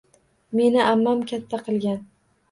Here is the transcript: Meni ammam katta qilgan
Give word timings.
Meni 0.59 0.79
ammam 0.93 1.21
katta 1.31 1.59
qilgan 1.67 2.01